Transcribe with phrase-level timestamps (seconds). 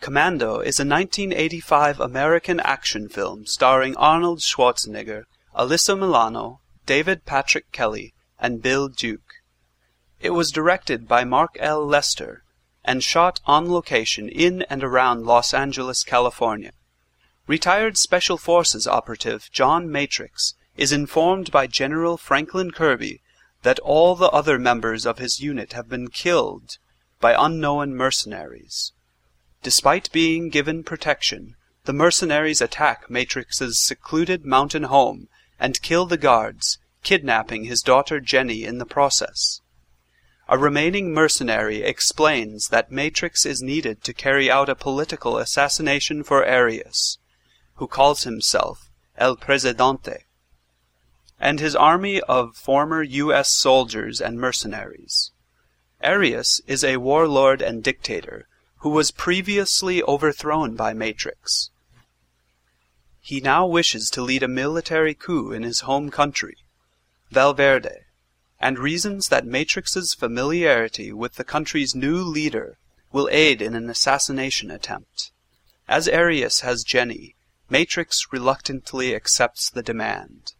[0.00, 8.14] Commando is a 1985 American action film starring Arnold Schwarzenegger, Alyssa Milano, David Patrick Kelly,
[8.38, 9.42] and Bill Duke.
[10.18, 11.86] It was directed by Mark L.
[11.86, 12.44] Lester
[12.82, 16.72] and shot on location in and around Los Angeles, California.
[17.46, 23.20] Retired Special Forces operative John Matrix is informed by General Franklin Kirby
[23.64, 26.78] that all the other members of his unit have been killed
[27.20, 28.94] by unknown mercenaries.
[29.62, 31.54] Despite being given protection,
[31.84, 38.64] the mercenaries attack Matrix's secluded mountain home and kill the guards, kidnapping his daughter Jenny
[38.64, 39.60] in the process.
[40.48, 46.42] A remaining mercenary explains that Matrix is needed to carry out a political assassination for
[46.42, 47.18] Arius,
[47.74, 50.24] who calls himself El Presidente,
[51.38, 53.52] and his army of former U.S.
[53.52, 55.32] soldiers and mercenaries.
[56.02, 58.48] Arius is a warlord and dictator
[58.80, 61.70] who was previously overthrown by Matrix.
[63.20, 66.56] He now wishes to lead a military coup in his home country,
[67.30, 68.06] Valverde,
[68.58, 72.78] and reasons that Matrix's familiarity with the country's new leader
[73.12, 75.30] will aid in an assassination attempt.
[75.86, 77.36] As Arius has Jenny,
[77.68, 80.54] Matrix reluctantly accepts the demand.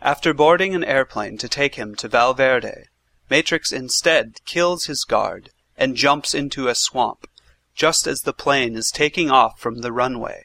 [0.00, 2.84] After boarding an airplane to take him to Valverde,
[3.28, 7.26] Matrix instead kills his guard and jumps into a swamp,
[7.74, 10.44] just as the plane is taking off from the runway.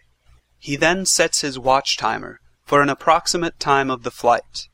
[0.57, 4.69] He then sets his watch timer for an approximate time of the flight.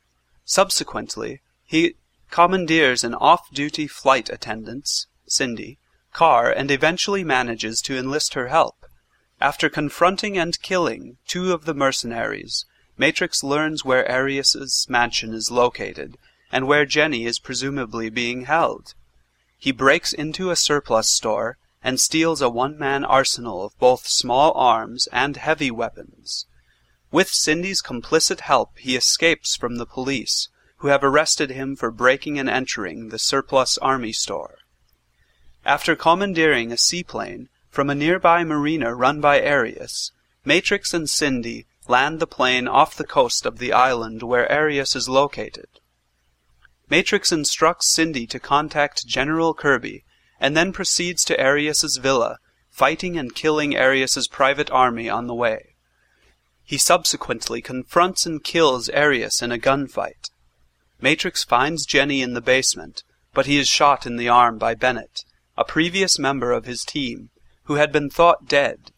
[0.46, 1.96] Subsequently, he
[2.30, 5.80] commandeers an off-duty flight attendant's, Cindy,
[6.14, 8.86] car and eventually manages to enlist her help.
[9.42, 12.66] After confronting and killing two of the mercenaries,
[12.98, 16.18] Matrix learns where Arius's mansion is located
[16.52, 18.96] and where Jenny is presumably being held.
[19.62, 25.08] He breaks into a surplus store and steals a one-man arsenal of both small arms
[25.12, 26.46] and heavy weapons.
[27.12, 32.40] With Cindy's complicit help, he escapes from the police, who have arrested him for breaking
[32.40, 34.59] and entering the surplus army store.
[35.66, 40.14] After commandeering a seaplane from a nearby marina run by Arius,
[40.46, 45.09] Matrix and Cindy land the plane off the coast of the island where Arius is
[45.09, 45.68] located.
[46.89, 50.03] Matrix instructs Cindy to contact General Kirby
[50.39, 52.38] and then proceeds to Arius's villa,
[52.69, 55.75] fighting and killing Arius's private army on the way.
[56.63, 60.29] He subsequently confronts and kills Arius in a gunfight.
[61.01, 65.23] Matrix finds Jenny in the basement, but he is shot in the arm by Bennett,
[65.57, 67.29] a previous member of his team,
[67.63, 68.91] who had been thought dead.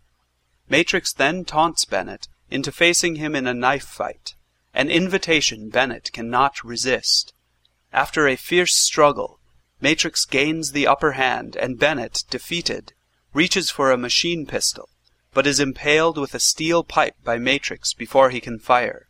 [0.69, 4.35] Matrix then taunts Bennett into facing him in a knife fight,
[4.73, 7.33] an invitation Bennett cannot resist.
[7.93, 9.39] After a fierce struggle,
[9.81, 12.93] Matrix gains the upper hand and Bennett, defeated,
[13.33, 14.89] reaches for a machine pistol,
[15.33, 19.07] but is impaled with a steel pipe by Matrix before he can fire.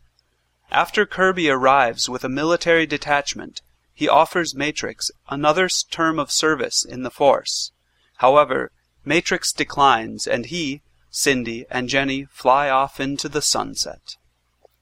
[0.71, 3.61] After Kirby arrives with a military detachment,
[3.93, 7.71] he offers Matrix another term of service in the Force.
[8.17, 8.71] However,
[9.03, 14.15] Matrix declines and he, Cindy, and Jenny fly off into the sunset.